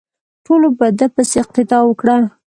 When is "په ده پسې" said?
0.77-1.35